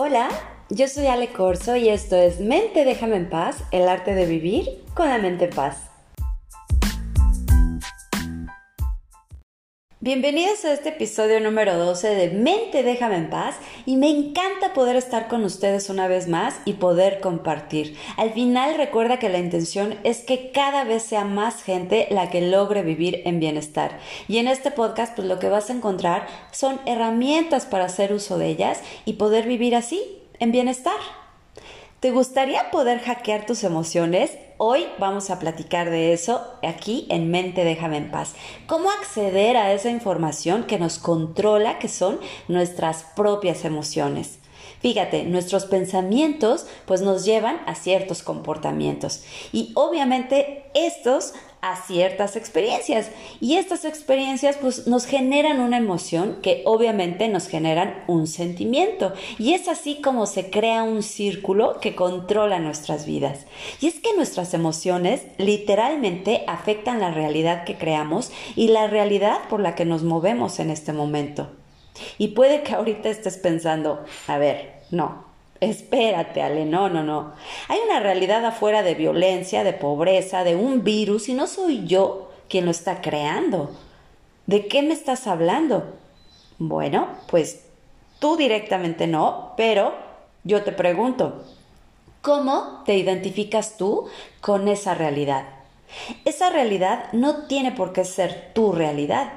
[0.00, 0.28] Hola,
[0.70, 4.84] yo soy Ale Corso y esto es Mente Déjame en Paz, el arte de vivir
[4.94, 5.87] con la mente en paz.
[10.08, 14.96] Bienvenidos a este episodio número 12 de Mente Déjame en Paz y me encanta poder
[14.96, 17.94] estar con ustedes una vez más y poder compartir.
[18.16, 22.40] Al final recuerda que la intención es que cada vez sea más gente la que
[22.40, 23.98] logre vivir en bienestar.
[24.28, 28.38] Y en este podcast pues lo que vas a encontrar son herramientas para hacer uso
[28.38, 30.00] de ellas y poder vivir así,
[30.38, 30.96] en bienestar.
[32.00, 34.30] ¿Te gustaría poder hackear tus emociones?
[34.60, 38.34] Hoy vamos a platicar de eso aquí en Mente Déjame en Paz.
[38.66, 44.40] ¿Cómo acceder a esa información que nos controla, que son nuestras propias emociones?
[44.80, 49.22] Fíjate, nuestros pensamientos pues nos llevan a ciertos comportamientos
[49.52, 53.10] y obviamente estos a ciertas experiencias.
[53.40, 59.12] Y estas experiencias pues nos generan una emoción que obviamente nos generan un sentimiento.
[59.38, 63.46] Y es así como se crea un círculo que controla nuestras vidas.
[63.80, 69.60] Y es que nuestras emociones literalmente afectan la realidad que creamos y la realidad por
[69.60, 71.50] la que nos movemos en este momento.
[72.16, 75.27] Y puede que ahorita estés pensando a ver no
[75.60, 77.32] Espérate, Ale, no, no, no.
[77.68, 82.30] Hay una realidad afuera de violencia, de pobreza, de un virus y no soy yo
[82.48, 83.70] quien lo está creando.
[84.46, 85.94] ¿De qué me estás hablando?
[86.58, 87.66] Bueno, pues
[88.18, 89.94] tú directamente no, pero
[90.44, 91.44] yo te pregunto,
[92.22, 94.06] ¿cómo te identificas tú
[94.40, 95.44] con esa realidad?
[96.24, 99.32] Esa realidad no tiene por qué ser tu realidad.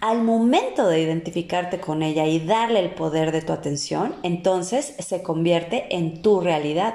[0.00, 5.22] Al momento de identificarte con ella y darle el poder de tu atención, entonces se
[5.22, 6.94] convierte en tu realidad,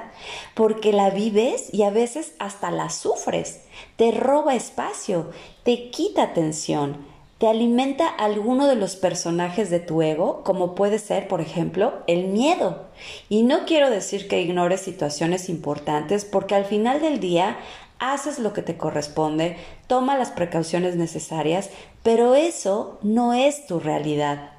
[0.54, 3.62] porque la vives y a veces hasta la sufres,
[3.96, 5.30] te roba espacio,
[5.62, 11.26] te quita atención, te alimenta alguno de los personajes de tu ego, como puede ser,
[11.26, 12.84] por ejemplo, el miedo.
[13.30, 17.56] Y no quiero decir que ignores situaciones importantes, porque al final del día
[18.00, 19.56] haces lo que te corresponde,
[19.86, 21.70] toma las precauciones necesarias,
[22.02, 24.50] pero eso no es tu realidad.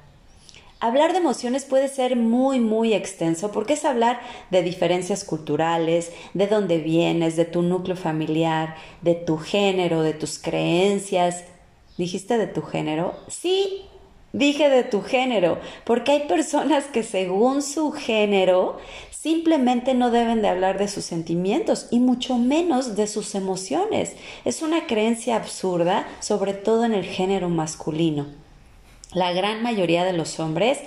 [0.80, 4.20] Hablar de emociones puede ser muy, muy extenso porque es hablar
[4.50, 10.38] de diferencias culturales, de dónde vienes, de tu núcleo familiar, de tu género, de tus
[10.38, 11.44] creencias.
[11.98, 13.14] ¿Dijiste de tu género?
[13.28, 13.86] Sí,
[14.32, 18.78] Dije de tu género, porque hay personas que según su género
[19.10, 24.16] simplemente no deben de hablar de sus sentimientos y mucho menos de sus emociones.
[24.44, 28.26] Es una creencia absurda, sobre todo en el género masculino.
[29.12, 30.78] La gran mayoría de los hombres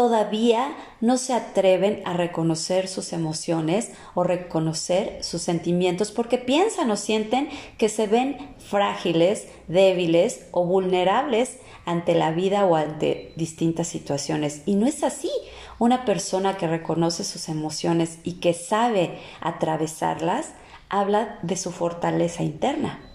[0.00, 6.96] todavía no se atreven a reconocer sus emociones o reconocer sus sentimientos porque piensan o
[6.96, 14.62] sienten que se ven frágiles, débiles o vulnerables ante la vida o ante distintas situaciones.
[14.64, 15.30] Y no es así.
[15.78, 20.54] Una persona que reconoce sus emociones y que sabe atravesarlas
[20.88, 23.09] habla de su fortaleza interna.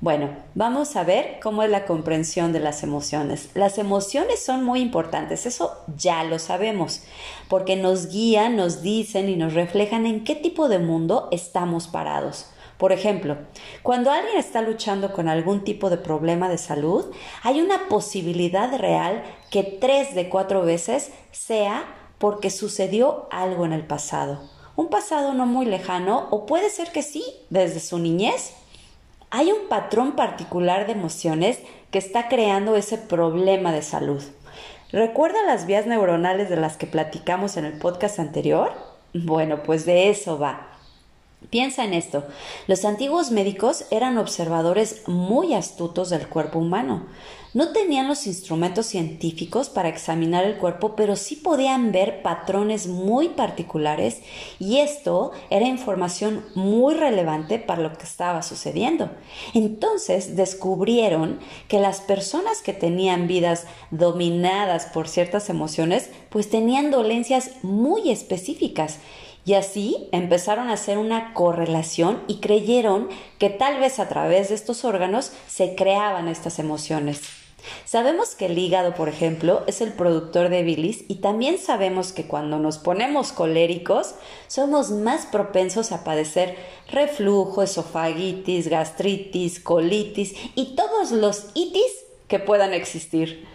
[0.00, 3.50] Bueno, vamos a ver cómo es la comprensión de las emociones.
[3.54, 7.02] Las emociones son muy importantes, eso ya lo sabemos,
[7.48, 12.46] porque nos guían, nos dicen y nos reflejan en qué tipo de mundo estamos parados.
[12.76, 13.38] Por ejemplo,
[13.82, 17.06] cuando alguien está luchando con algún tipo de problema de salud,
[17.42, 21.84] hay una posibilidad real que tres de cuatro veces sea
[22.18, 24.48] porque sucedió algo en el pasado.
[24.76, 28.52] Un pasado no muy lejano o puede ser que sí, desde su niñez
[29.30, 31.58] hay un patrón particular de emociones
[31.90, 34.22] que está creando ese problema de salud.
[34.90, 38.72] ¿Recuerda las vías neuronales de las que platicamos en el podcast anterior?
[39.12, 40.77] Bueno, pues de eso va.
[41.50, 42.24] Piensa en esto.
[42.66, 47.06] Los antiguos médicos eran observadores muy astutos del cuerpo humano.
[47.54, 53.30] No tenían los instrumentos científicos para examinar el cuerpo, pero sí podían ver patrones muy
[53.30, 54.20] particulares
[54.58, 59.10] y esto era información muy relevante para lo que estaba sucediendo.
[59.54, 67.52] Entonces descubrieron que las personas que tenían vidas dominadas por ciertas emociones, pues tenían dolencias
[67.62, 68.98] muy específicas
[69.48, 73.08] y así empezaron a hacer una correlación y creyeron
[73.38, 77.22] que tal vez a través de estos órganos se creaban estas emociones.
[77.86, 82.26] Sabemos que el hígado, por ejemplo, es el productor de bilis y también sabemos que
[82.26, 84.16] cuando nos ponemos coléricos
[84.48, 86.54] somos más propensos a padecer
[86.90, 93.48] reflujo, esofagitis, gastritis, colitis y todos los itis que puedan existir.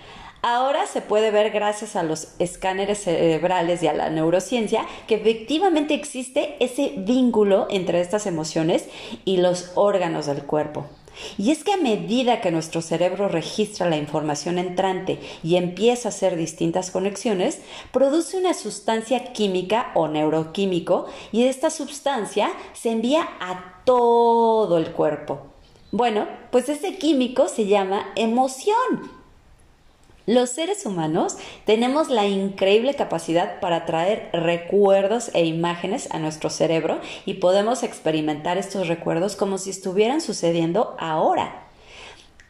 [0.46, 5.94] Ahora se puede ver gracias a los escáneres cerebrales y a la neurociencia que efectivamente
[5.94, 8.90] existe ese vínculo entre estas emociones
[9.24, 10.86] y los órganos del cuerpo.
[11.38, 16.12] Y es que a medida que nuestro cerebro registra la información entrante y empieza a
[16.12, 17.62] hacer distintas conexiones,
[17.94, 25.40] produce una sustancia química o neuroquímico y esta sustancia se envía a todo el cuerpo.
[25.94, 29.13] Bueno, pues ese químico se llama emoción.
[30.26, 31.36] Los seres humanos
[31.66, 38.58] tenemos la increíble capacidad para traer recuerdos e imágenes a nuestro cerebro y podemos experimentar
[38.58, 41.68] estos recuerdos como si estuvieran sucediendo ahora.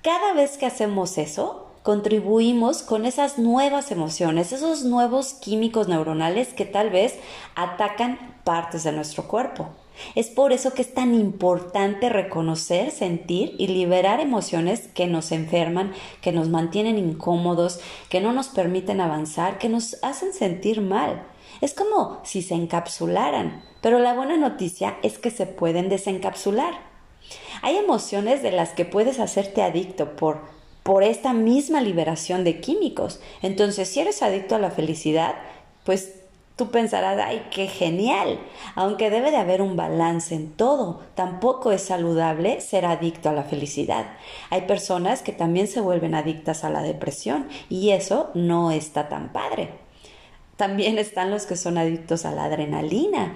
[0.04, 6.66] Cada vez que hacemos eso, contribuimos con esas nuevas emociones, esos nuevos químicos neuronales que
[6.66, 7.16] tal vez
[7.56, 9.70] atacan partes de nuestro cuerpo.
[10.16, 15.94] Es por eso que es tan importante reconocer, sentir y liberar emociones que nos enferman,
[16.22, 17.80] que nos mantienen incómodos,
[18.10, 21.24] que no nos permiten avanzar, que nos hacen sentir mal.
[21.62, 26.74] Es como si se encapsularan, pero la buena noticia es que se pueden desencapsular.
[27.62, 30.54] Hay emociones de las que puedes hacerte adicto por
[30.84, 33.22] por esta misma liberación de químicos.
[33.42, 35.36] Entonces, si eres adicto a la felicidad,
[35.86, 36.23] pues
[36.56, 38.40] Tú pensarás, ay, qué genial,
[38.76, 41.02] aunque debe de haber un balance en todo.
[41.16, 44.06] Tampoco es saludable ser adicto a la felicidad.
[44.52, 49.34] Hay personas que también se vuelven adictas a la depresión y eso no está tan
[49.34, 49.72] padre.
[50.56, 53.34] También están los que son adictos a la adrenalina.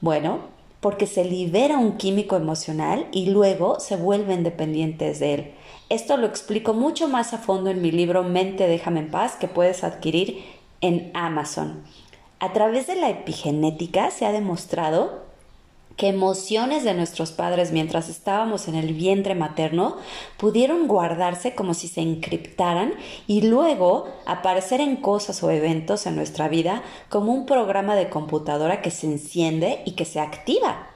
[0.00, 0.38] Bueno,
[0.78, 5.54] porque se libera un químico emocional y luego se vuelven dependientes de él.
[5.88, 9.48] Esto lo explico mucho más a fondo en mi libro Mente déjame en paz que
[9.48, 10.44] puedes adquirir
[10.80, 11.82] en Amazon.
[12.42, 15.22] A través de la epigenética se ha demostrado
[15.96, 19.98] que emociones de nuestros padres mientras estábamos en el vientre materno
[20.38, 22.94] pudieron guardarse como si se encriptaran
[23.28, 28.82] y luego aparecer en cosas o eventos en nuestra vida como un programa de computadora
[28.82, 30.91] que se enciende y que se activa.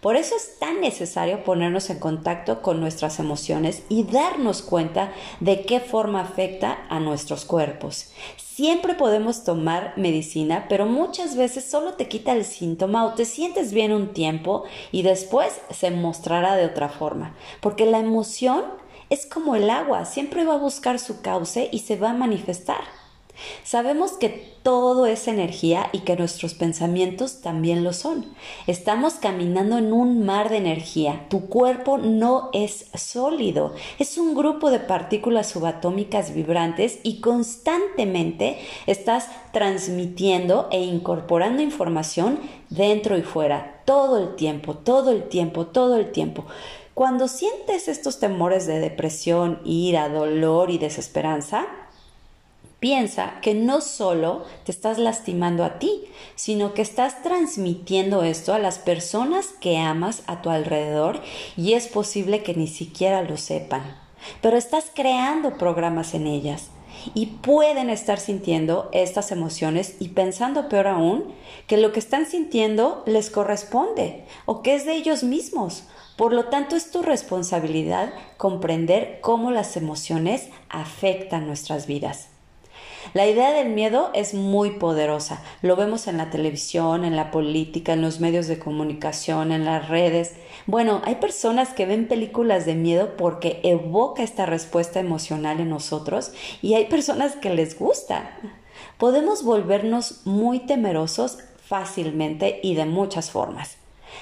[0.00, 5.62] Por eso es tan necesario ponernos en contacto con nuestras emociones y darnos cuenta de
[5.62, 8.12] qué forma afecta a nuestros cuerpos.
[8.36, 13.72] Siempre podemos tomar medicina, pero muchas veces solo te quita el síntoma o te sientes
[13.72, 18.64] bien un tiempo y después se mostrará de otra forma, porque la emoción
[19.10, 22.95] es como el agua, siempre va a buscar su cauce y se va a manifestar.
[23.64, 28.26] Sabemos que todo es energía y que nuestros pensamientos también lo son.
[28.66, 31.26] Estamos caminando en un mar de energía.
[31.28, 39.28] Tu cuerpo no es sólido, es un grupo de partículas subatómicas vibrantes y constantemente estás
[39.52, 42.40] transmitiendo e incorporando información
[42.70, 46.44] dentro y fuera, todo el tiempo, todo el tiempo, todo el tiempo.
[46.94, 51.66] Cuando sientes estos temores de depresión, ira, dolor y desesperanza,
[52.78, 58.58] Piensa que no solo te estás lastimando a ti, sino que estás transmitiendo esto a
[58.58, 61.22] las personas que amas a tu alrededor
[61.56, 63.98] y es posible que ni siquiera lo sepan.
[64.42, 66.68] Pero estás creando programas en ellas
[67.14, 71.32] y pueden estar sintiendo estas emociones y pensando peor aún
[71.66, 75.84] que lo que están sintiendo les corresponde o que es de ellos mismos.
[76.16, 82.28] Por lo tanto, es tu responsabilidad comprender cómo las emociones afectan nuestras vidas.
[83.14, 85.42] La idea del miedo es muy poderosa.
[85.62, 89.88] Lo vemos en la televisión, en la política, en los medios de comunicación, en las
[89.88, 90.34] redes.
[90.66, 96.32] Bueno, hay personas que ven películas de miedo porque evoca esta respuesta emocional en nosotros
[96.62, 98.30] y hay personas que les gusta.
[98.98, 103.76] Podemos volvernos muy temerosos fácilmente y de muchas formas.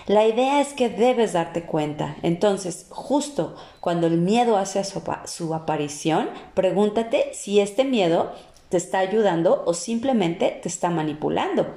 [0.06, 2.16] La idea es que debes darte cuenta.
[2.22, 8.32] Entonces, justo cuando el miedo hace su, su, aparición, pregúntate si este miedo
[8.74, 11.76] te está ayudando o simplemente te está manipulando.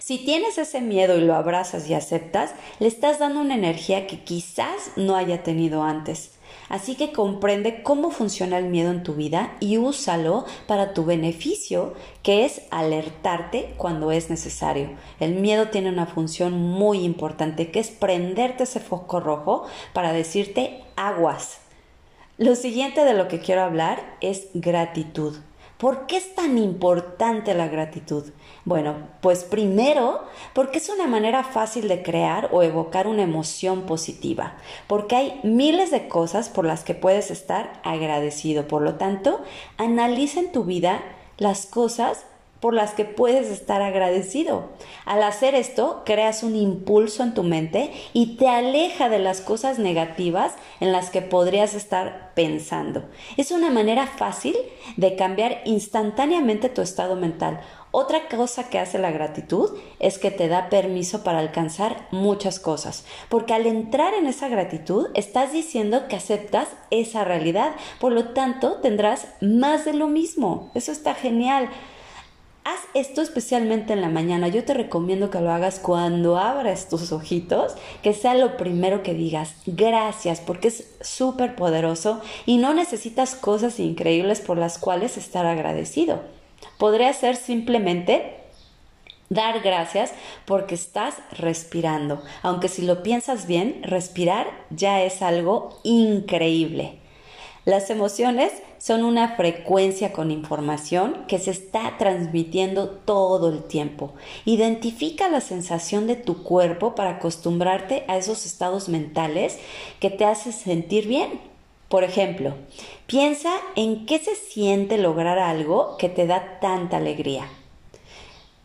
[0.00, 2.50] Si tienes ese miedo y lo abrazas y aceptas,
[2.80, 6.32] le estás dando una energía que quizás no haya tenido antes.
[6.68, 11.94] Así que comprende cómo funciona el miedo en tu vida y úsalo para tu beneficio,
[12.24, 14.90] que es alertarte cuando es necesario.
[15.20, 20.82] El miedo tiene una función muy importante, que es prenderte ese foco rojo para decirte
[20.96, 21.58] aguas.
[22.38, 25.36] Lo siguiente de lo que quiero hablar es gratitud.
[25.82, 28.30] ¿Por qué es tan importante la gratitud?
[28.64, 30.20] Bueno, pues primero,
[30.54, 34.54] porque es una manera fácil de crear o evocar una emoción positiva,
[34.86, 38.68] porque hay miles de cosas por las que puedes estar agradecido.
[38.68, 39.40] Por lo tanto,
[39.76, 41.02] analiza en tu vida
[41.36, 42.26] las cosas
[42.62, 44.68] por las que puedes estar agradecido.
[45.04, 49.80] Al hacer esto, creas un impulso en tu mente y te aleja de las cosas
[49.80, 53.02] negativas en las que podrías estar pensando.
[53.36, 54.54] Es una manera fácil
[54.96, 57.60] de cambiar instantáneamente tu estado mental.
[57.90, 63.04] Otra cosa que hace la gratitud es que te da permiso para alcanzar muchas cosas,
[63.28, 68.76] porque al entrar en esa gratitud estás diciendo que aceptas esa realidad, por lo tanto
[68.76, 70.70] tendrás más de lo mismo.
[70.74, 71.68] Eso está genial.
[72.64, 74.46] Haz esto especialmente en la mañana.
[74.46, 79.14] Yo te recomiendo que lo hagas cuando abras tus ojitos, que sea lo primero que
[79.14, 79.56] digas.
[79.66, 86.20] Gracias, porque es súper poderoso y no necesitas cosas increíbles por las cuales estar agradecido.
[86.78, 88.36] Podría ser simplemente
[89.28, 90.12] dar gracias
[90.44, 92.22] porque estás respirando.
[92.42, 97.01] Aunque si lo piensas bien, respirar ya es algo increíble.
[97.64, 104.14] Las emociones son una frecuencia con información que se está transmitiendo todo el tiempo.
[104.44, 109.60] Identifica la sensación de tu cuerpo para acostumbrarte a esos estados mentales
[110.00, 111.38] que te hacen sentir bien.
[111.88, 112.54] Por ejemplo,
[113.06, 117.48] piensa en qué se siente lograr algo que te da tanta alegría.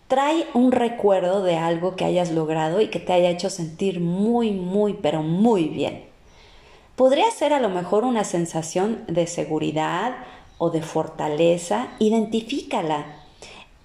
[0.08, 4.54] Trae un recuerdo de algo que hayas logrado y que te haya hecho sentir muy,
[4.54, 6.07] muy, pero muy bien.
[6.98, 10.16] Podría ser a lo mejor una sensación de seguridad
[10.58, 11.90] o de fortaleza.
[12.00, 13.06] Identifícala.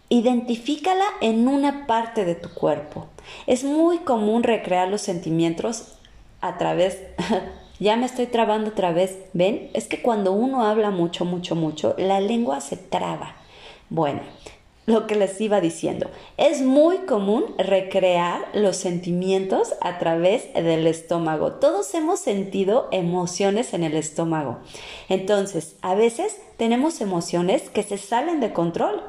[0.08, 3.08] Identifícala en una parte de tu cuerpo.
[3.46, 5.92] Es muy común recrear los sentimientos
[6.40, 7.02] a través...
[7.78, 9.18] ya me estoy trabando otra vez.
[9.34, 9.68] ¿Ven?
[9.74, 13.36] Es que cuando uno habla mucho, mucho, mucho, la lengua se traba.
[13.90, 14.22] Bueno,
[14.86, 16.10] lo que les iba diciendo.
[16.36, 21.52] Es muy común recrear los sentimientos a través del estómago.
[21.52, 24.58] Todos hemos sentido emociones en el estómago.
[25.08, 29.02] Entonces, a veces tenemos emociones que se salen de control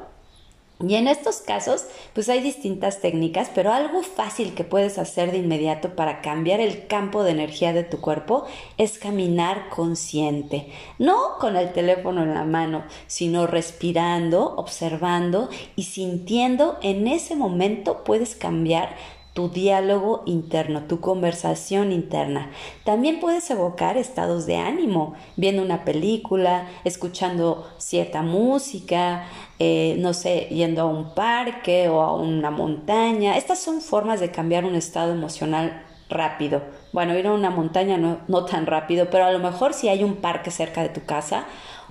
[0.88, 5.38] y en estos casos, pues hay distintas técnicas, pero algo fácil que puedes hacer de
[5.38, 8.44] inmediato para cambiar el campo de energía de tu cuerpo
[8.76, 16.78] es caminar consciente, no con el teléfono en la mano, sino respirando, observando y sintiendo.
[16.82, 18.96] En ese momento puedes cambiar
[19.34, 22.50] tu diálogo interno, tu conversación interna.
[22.84, 29.26] También puedes evocar estados de ánimo, viendo una película, escuchando cierta música,
[29.58, 33.36] eh, no sé, yendo a un parque o a una montaña.
[33.36, 36.62] Estas son formas de cambiar un estado emocional rápido.
[36.92, 40.04] Bueno, ir a una montaña no, no tan rápido, pero a lo mejor si hay
[40.04, 41.44] un parque cerca de tu casa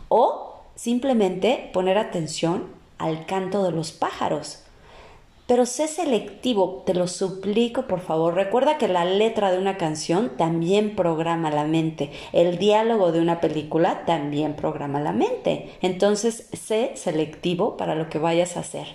[0.07, 2.67] o simplemente poner atención
[2.99, 4.62] al canto de los pájaros
[5.47, 8.33] pero sé selectivo, te lo suplico por favor.
[8.33, 12.11] Recuerda que la letra de una canción también programa la mente.
[12.31, 15.71] El diálogo de una película también programa la mente.
[15.81, 18.87] Entonces, sé selectivo para lo que vayas a hacer.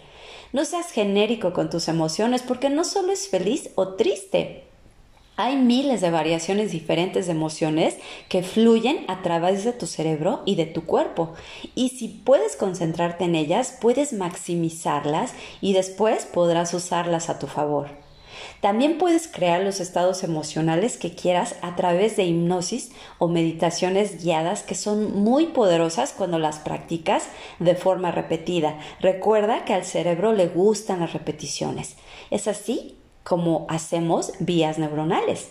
[0.52, 4.67] No seas genérico con tus emociones porque no solo es feliz o triste,
[5.38, 7.96] hay miles de variaciones diferentes de emociones
[8.28, 11.34] que fluyen a través de tu cerebro y de tu cuerpo.
[11.76, 17.88] Y si puedes concentrarte en ellas, puedes maximizarlas y después podrás usarlas a tu favor.
[18.60, 24.64] También puedes crear los estados emocionales que quieras a través de hipnosis o meditaciones guiadas
[24.64, 27.28] que son muy poderosas cuando las practicas
[27.60, 28.76] de forma repetida.
[29.00, 31.94] Recuerda que al cerebro le gustan las repeticiones.
[32.30, 32.97] Es así
[33.28, 35.50] como hacemos vías neuronales.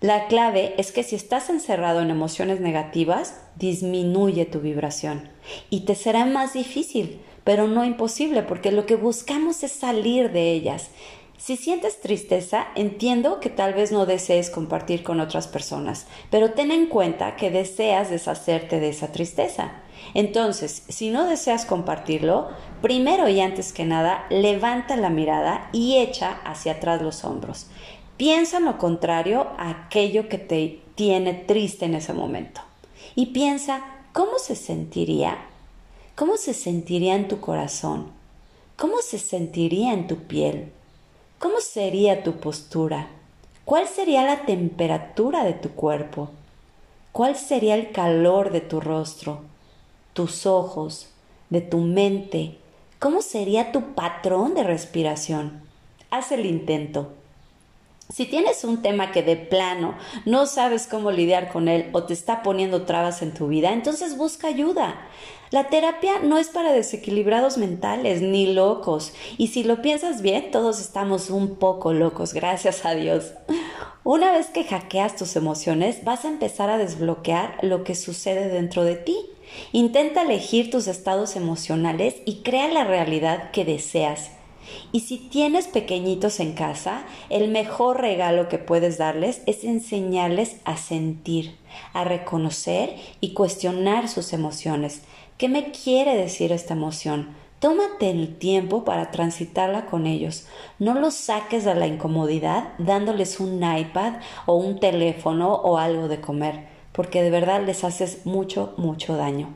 [0.00, 5.30] La clave es que si estás encerrado en emociones negativas, disminuye tu vibración
[5.70, 10.50] y te será más difícil, pero no imposible, porque lo que buscamos es salir de
[10.50, 10.90] ellas.
[11.44, 16.70] Si sientes tristeza, entiendo que tal vez no desees compartir con otras personas, pero ten
[16.70, 19.72] en cuenta que deseas deshacerte de esa tristeza.
[20.14, 26.38] Entonces, si no deseas compartirlo, primero y antes que nada, levanta la mirada y echa
[26.44, 27.66] hacia atrás los hombros.
[28.16, 32.60] Piensa en lo contrario a aquello que te tiene triste en ese momento.
[33.16, 33.82] Y piensa,
[34.12, 35.38] ¿cómo se sentiría?
[36.14, 38.12] ¿Cómo se sentiría en tu corazón?
[38.76, 40.70] ¿Cómo se sentiría en tu piel?
[41.42, 43.08] ¿Cómo sería tu postura?
[43.64, 46.30] ¿Cuál sería la temperatura de tu cuerpo?
[47.10, 49.40] ¿Cuál sería el calor de tu rostro?
[50.12, 51.08] tus ojos,
[51.50, 52.58] de tu mente,
[53.00, 55.62] ¿cómo sería tu patrón de respiración?
[56.10, 57.12] Haz el intento.
[58.12, 59.94] Si tienes un tema que de plano
[60.26, 64.18] no sabes cómo lidiar con él o te está poniendo trabas en tu vida, entonces
[64.18, 65.08] busca ayuda.
[65.50, 69.14] La terapia no es para desequilibrados mentales ni locos.
[69.38, 73.32] Y si lo piensas bien, todos estamos un poco locos, gracias a Dios.
[74.04, 78.84] Una vez que hackeas tus emociones, vas a empezar a desbloquear lo que sucede dentro
[78.84, 79.16] de ti.
[79.72, 84.32] Intenta elegir tus estados emocionales y crea la realidad que deseas.
[84.92, 90.76] Y si tienes pequeñitos en casa, el mejor regalo que puedes darles es enseñarles a
[90.76, 91.56] sentir,
[91.92, 95.02] a reconocer y cuestionar sus emociones.
[95.38, 97.34] ¿Qué me quiere decir esta emoción?
[97.58, 100.46] Tómate el tiempo para transitarla con ellos.
[100.80, 104.14] No los saques de la incomodidad dándoles un iPad
[104.46, 109.54] o un teléfono o algo de comer porque de verdad les haces mucho, mucho daño.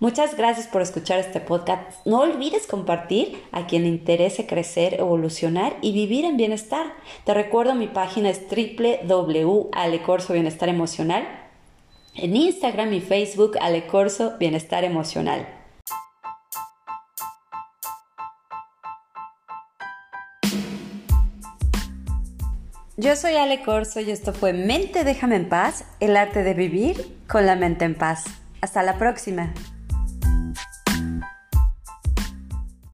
[0.00, 1.82] Muchas gracias por escuchar este podcast.
[2.06, 6.86] No olvides compartir a quien le interese crecer, evolucionar y vivir en bienestar.
[7.24, 11.28] Te recuerdo mi página es www.alecorso Bienestar Emocional.
[12.14, 15.57] En Instagram y Facebook Alecorso Bienestar Emocional.
[23.00, 27.16] Yo soy Ale Corso y esto fue Mente Déjame en Paz, el arte de vivir
[27.28, 28.24] con la mente en paz.
[28.60, 29.54] Hasta la próxima.